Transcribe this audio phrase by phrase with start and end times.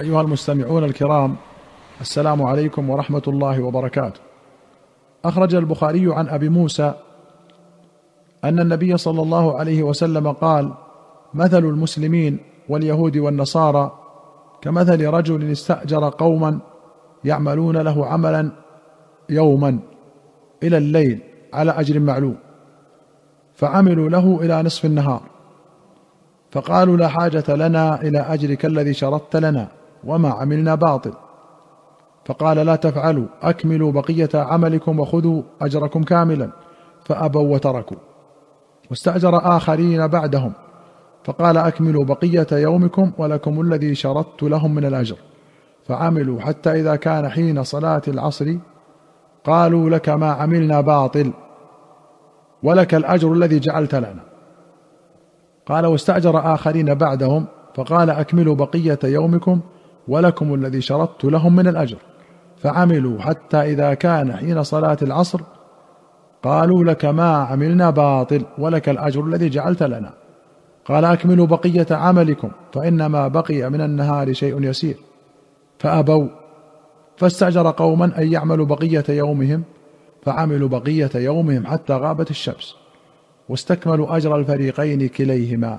[0.00, 1.36] أيها المستمعون الكرام
[2.00, 4.20] السلام عليكم ورحمة الله وبركاته.
[5.24, 6.94] أخرج البخاري عن أبي موسى
[8.44, 10.74] أن النبي صلى الله عليه وسلم قال:
[11.34, 12.38] مثل المسلمين
[12.68, 13.98] واليهود والنصارى
[14.62, 16.58] كمثل رجل استأجر قوما
[17.24, 18.50] يعملون له عملا
[19.28, 19.78] يوما
[20.62, 21.20] إلى الليل
[21.52, 22.36] على أجر معلوم
[23.54, 25.22] فعملوا له إلى نصف النهار
[26.50, 29.68] فقالوا لا حاجة لنا إلى أجرك الذي شرطت لنا
[30.06, 31.12] وما عملنا باطل.
[32.24, 36.50] فقال لا تفعلوا أكملوا بقية عملكم وخذوا أجركم كاملا.
[37.04, 37.96] فأبوا وتركوا.
[38.90, 40.52] واستأجر آخرين بعدهم.
[41.24, 45.16] فقال أكملوا بقية يومكم ولكم الذي شرطت لهم من الأجر.
[45.84, 48.56] فعملوا حتى إذا كان حين صلاة العصر
[49.44, 51.32] قالوا لك ما عملنا باطل.
[52.62, 54.22] ولك الأجر الذي جعلت لنا.
[55.66, 57.46] قال واستأجر آخرين بعدهم.
[57.74, 59.60] فقال أكملوا بقية يومكم
[60.08, 61.96] ولكم الذي شرطت لهم من الأجر.
[62.56, 65.40] فعملوا حتى إذا كان حين صلاة العصر
[66.42, 70.12] قالوا لك ما عملنا باطل ولك الأجر الذي جعلت لنا.
[70.84, 74.96] قال أكملوا بقية عملكم فإنما بقي من النهار شيء يسير.
[75.78, 76.28] فأبوا
[77.16, 79.62] فاستأجر قوما أن يعملوا بقية يومهم
[80.22, 82.76] فعملوا بقية يومهم حتى غابت الشمس
[83.48, 85.78] واستكملوا أجر الفريقين كليهما.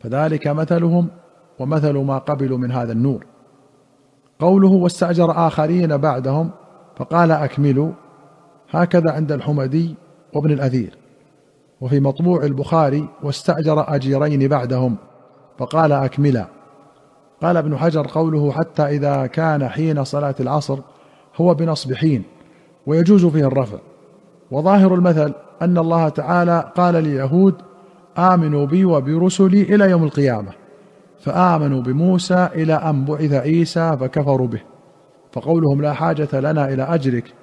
[0.00, 1.08] فذلك مثلهم
[1.58, 3.26] ومثل ما قبلوا من هذا النور.
[4.40, 6.50] قوله واستأجر آخرين بعدهم
[6.96, 7.90] فقال أكملوا
[8.70, 9.94] هكذا عند الحمدي
[10.34, 10.96] وابن الأثير.
[11.80, 14.96] وفي مطبوع البخاري واستأجر أجيرين بعدهم
[15.58, 16.46] فقال أكملا.
[17.42, 20.78] قال ابن حجر قوله حتى إذا كان حين صلاة العصر
[21.36, 22.22] هو بنصب حين
[22.86, 23.78] ويجوز فيه الرفع.
[24.50, 27.54] وظاهر المثل أن الله تعالى قال لليهود
[28.18, 30.52] آمنوا بي وبرسلي إلى يوم القيامة.
[31.20, 34.60] فآمنوا بموسى إلى أن بعث عيسى فكفروا به.
[35.32, 37.34] فقولهم لا حاجة لنا إلى أجرك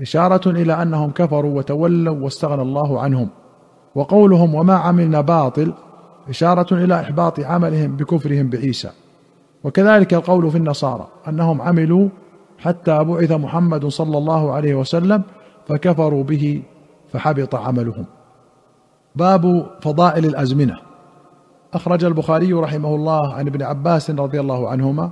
[0.00, 3.28] إشارة إلى أنهم كفروا وتولوا واستغنى الله عنهم.
[3.94, 5.72] وقولهم وما عملنا باطل
[6.28, 8.90] إشارة إلى إحباط عملهم بكفرهم بعيسى.
[9.64, 12.08] وكذلك القول في النصارى أنهم عملوا
[12.58, 15.22] حتى بعث محمد صلى الله عليه وسلم
[15.68, 16.62] فكفروا به
[17.12, 18.04] فحبط عملهم.
[19.16, 20.89] باب فضائل الأزمنة.
[21.74, 25.10] أخرج البخاري رحمه الله عن ابن عباس رضي الله عنهما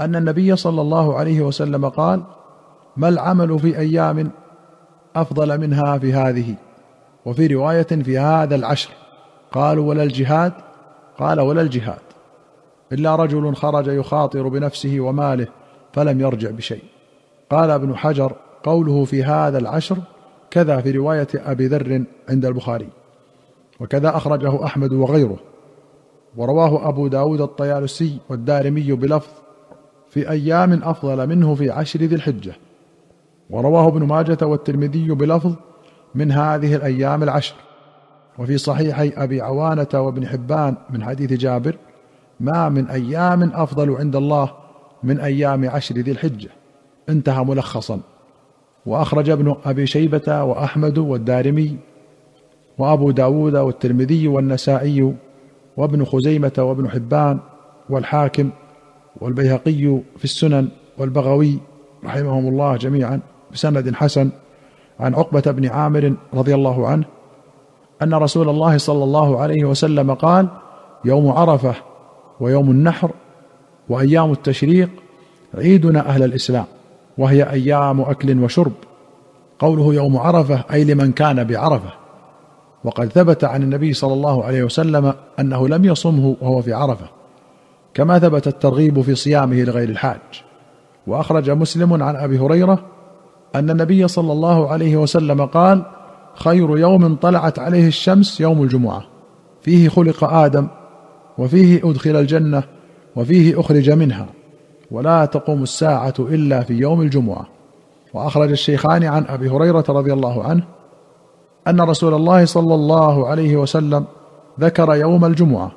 [0.00, 2.22] أن النبي صلى الله عليه وسلم قال
[2.96, 4.30] ما العمل في أيام
[5.16, 6.54] أفضل منها في هذه؟
[7.26, 8.90] وفي رواية في هذا العشر
[9.52, 10.52] قالوا ولا الجهاد؟
[11.18, 12.02] قال ولا الجهاد
[12.92, 15.46] إلا رجل خرج يخاطر بنفسه وماله
[15.92, 16.82] فلم يرجع بشيء.
[17.50, 18.32] قال ابن حجر
[18.62, 19.96] قوله في هذا العشر
[20.50, 22.88] كذا في رواية أبي ذر عند البخاري
[23.80, 25.51] وكذا أخرجه أحمد وغيره.
[26.36, 29.30] ورواه أبو داود الطيالسي والدارمي بلفظ
[30.08, 32.52] في أيام أفضل منه في عشر ذي الحجة.
[33.50, 35.54] ورواه ابن ماجة والترمذي بلفظ
[36.14, 37.54] من هذه الأيام العشر.
[38.38, 41.76] وفي صحيحي أبي عوانة وابن حبان من حديث جابر
[42.40, 44.50] ما من أيام أفضل عند الله
[45.02, 46.48] من أيام عشر ذي الحجة.
[47.08, 48.00] انتهى ملخصا.
[48.86, 51.76] وأخرج ابن أبي شيبة وأحمد والدارمي
[52.78, 55.14] وأبو داود والترمذي والنسائي
[55.76, 57.38] وابن خزيمة وابن حبان
[57.90, 58.50] والحاكم
[59.20, 60.68] والبيهقي في السنن
[60.98, 61.58] والبغوي
[62.04, 63.20] رحمهم الله جميعا
[63.52, 64.30] بسند حسن
[65.00, 67.04] عن عقبة بن عامر رضي الله عنه
[68.02, 70.48] أن رسول الله صلى الله عليه وسلم قال
[71.04, 71.74] يوم عرفة
[72.40, 73.10] ويوم النحر
[73.88, 74.90] وأيام التشريق
[75.54, 76.64] عيدنا أهل الإسلام
[77.18, 78.72] وهي أيام أكل وشرب.
[79.58, 82.01] قوله يوم عرفة أي لمن كان بعرفة.
[82.84, 87.06] وقد ثبت عن النبي صلى الله عليه وسلم أنه لم يصمه وهو في عرفة
[87.94, 90.20] كما ثبت الترغيب في صيامه لغير الحاج.
[91.06, 92.84] وأخرج مسلم عن أبي هريرة
[93.54, 95.82] أن النبي صلى الله عليه وسلم قال
[96.34, 99.02] خير يوم طلعت عليه الشمس يوم الجمعة
[99.62, 100.68] فيه خلق آدم
[101.38, 102.62] وفيه أدخل الجنة
[103.16, 104.26] وفيه أخرج منها
[104.90, 107.46] ولا تقوم الساعة إلا في يوم الجمعة
[108.14, 110.64] وأخرج الشيخان عن أبي هريرة رضي الله عنه
[111.68, 114.04] أن رسول الله صلى الله عليه وسلم
[114.60, 115.72] ذكر يوم الجمعة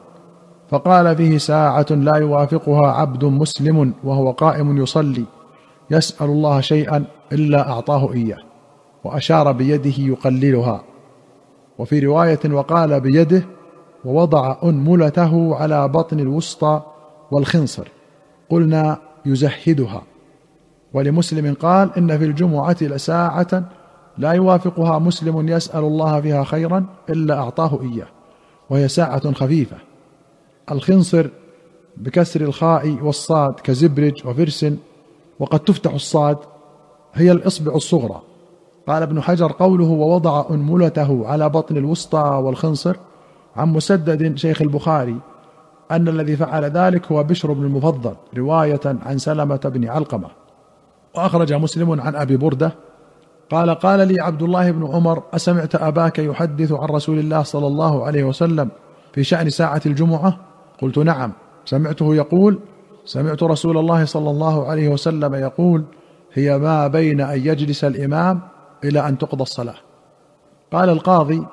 [0.69, 5.23] فقال فيه ساعة لا يوافقها عبد مسلم وهو قائم يصلي
[5.91, 8.37] يسأل الله شيئا إلا أعطاه إياه
[9.03, 10.81] وأشار بيده يقللها.
[11.79, 13.43] وفي رواية وقال بيده
[14.05, 16.81] ووضع أنملته على بطن الوسطى
[17.31, 17.87] والخنصر
[18.49, 20.01] قلنا يزهدها.
[20.93, 23.63] ولمسلم قال إن في الجمعة لساعة
[24.17, 28.07] لا يوافقها مسلم يسأل الله فيها خيرا إلا أعطاه إياه
[28.69, 29.77] وهي ساعة خفيفة.
[30.71, 31.27] الخنصر
[31.97, 34.65] بكسر الخاء والصاد كزبرج وفرس
[35.39, 36.38] وقد تفتح الصاد
[37.13, 38.21] هي الإصبع الصغرى.
[38.88, 42.95] قال ابن حجر قوله ووضع أنملته على بطن الوسطى والخنصر
[43.56, 45.19] عن مسدد شيخ البخاري
[45.91, 50.27] أن الذي فعل ذلك هو بشر بن المفضل رواية عن سلمة بن علقمة
[51.15, 52.71] وأخرج مسلم عن أبي بردة
[53.51, 58.06] قال قال لي عبد الله بن عمر أسمعت أباك يحدث عن رسول الله صلى الله
[58.06, 58.69] عليه وسلم
[59.13, 60.38] في شأن ساعة الجمعة؟
[60.81, 61.31] قلت نعم.
[61.65, 62.59] سمعته يقول
[63.06, 65.83] سمعت رسول الله صلى الله عليه وسلم يقول
[66.33, 68.42] هي ما بين أن يجلس الإمام
[68.83, 69.75] إلى أن تقضى الصلاة.
[70.71, 71.45] قال القاضي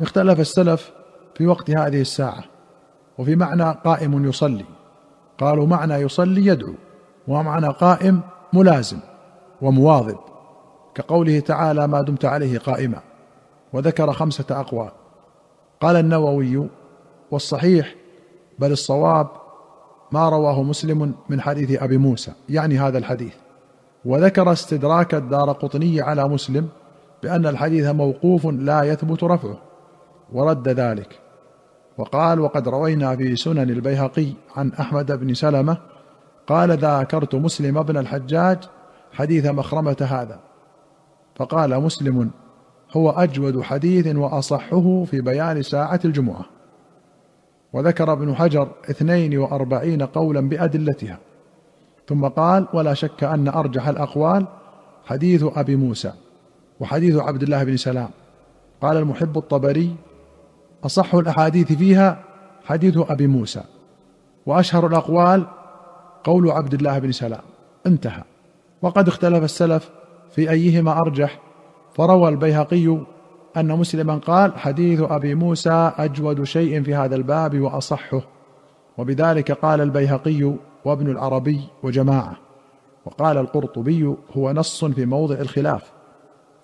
[0.00, 0.90] اختلف السلف
[1.34, 2.44] في وقت هذه الساعة
[3.18, 4.64] وفي معنى قائم يصلي.
[5.38, 6.74] قالوا معنى يصلي يدعو
[7.28, 8.20] ومعنى قائم
[8.52, 8.98] ملازم
[9.62, 10.29] ومواظب.
[11.00, 13.00] كقوله تعالى ما دمت عليه قائما
[13.72, 14.90] وذكر خمسة أقوال.
[15.80, 16.68] قال النووي
[17.30, 17.94] والصحيح
[18.58, 19.28] بل الصواب
[20.12, 23.34] ما رواه مسلم من حديث أبي موسى يعني هذا الحديث.
[24.04, 26.68] وذكر استدراك الدار قطني على مسلم
[27.22, 29.58] بأن الحديث موقوف لا يثبت رفعه
[30.32, 31.18] ورد ذلك.
[31.98, 34.26] وقال وقد روينا في سنن البيهقي
[34.56, 35.76] عن أحمد بن سلمة
[36.46, 38.58] قال ذاكرت مسلم بن الحجاج
[39.12, 40.49] حديث مخرمة هذا.
[41.40, 42.30] فقال مسلم
[42.96, 46.44] هو أجود حديث وأصحه في بيان ساعة الجمعة.
[47.72, 51.18] وذكر ابن حجر اثنين وأربعين قولا بأدلتها.
[52.08, 54.46] ثم قال ولا شك أن أرجح الأقوال
[55.04, 56.12] حديث أبي موسى
[56.80, 58.10] وحديث عبد الله بن سلام.
[58.80, 59.96] قال المحب الطبري
[60.84, 62.24] أصح الأحاديث فيها
[62.64, 63.62] حديث أبي موسى
[64.46, 65.46] وأشهر الأقوال
[66.24, 67.42] قول عبد الله بن سلام.
[67.86, 68.22] انتهى.
[68.82, 69.90] وقد اختلف السلف
[70.30, 71.38] في أيهما أرجح؟
[71.92, 72.98] فروى البيهقي
[73.56, 78.20] أن مسلما قال حديث أبي موسى أجود شيء في هذا الباب وأصحه.
[78.98, 80.54] وبذلك قال البيهقي
[80.84, 82.36] وابن العربي وجماعة.
[83.06, 85.92] وقال القرطبي هو نص في موضع الخلاف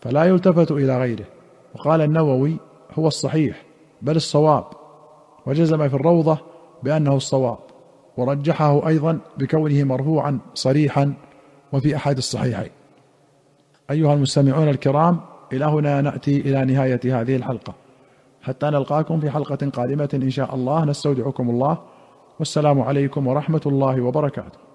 [0.01, 1.27] فلا يلتفت إلى غيره.
[1.75, 2.57] وقال النووي
[2.99, 3.63] هو الصحيح
[4.03, 4.65] بل الصواب.
[5.47, 6.39] وجزم في الروضة
[6.83, 7.59] بأنه الصواب
[8.17, 11.15] ورجحه أيضا بكونه مرفوعا صريحا
[11.73, 12.71] وفي أحد الصحيحين.
[13.91, 15.21] أيها المستمعون الكرام
[15.53, 17.75] إلى هنا نأتي إلى نهاية هذه الحلقة.
[18.43, 20.85] حتى نلقاكم في حلقة قادمة إن شاء الله.
[20.85, 21.79] نستودعكم الله.
[22.39, 24.66] والسلام عليكم ورحمة الله وبركاته.